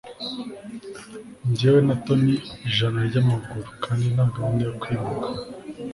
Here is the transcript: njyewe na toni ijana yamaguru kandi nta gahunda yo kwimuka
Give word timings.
njyewe 1.49 1.79
na 1.87 1.95
toni 2.05 2.35
ijana 2.67 2.99
yamaguru 3.13 3.69
kandi 3.83 4.05
nta 4.13 4.25
gahunda 4.33 4.61
yo 4.67 4.73
kwimuka 4.81 5.27